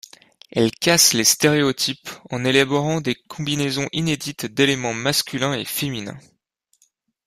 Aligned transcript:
Elle 0.49 0.71
casse 0.71 1.13
les 1.13 1.23
stéréotypes 1.23 2.09
en 2.31 2.43
élaborant 2.43 3.01
des 3.01 3.13
combinaisons 3.13 3.87
inédites 3.91 4.47
d'éléments 4.47 4.95
masculins 4.95 5.53
et 5.53 5.63
féminins. 5.63 6.17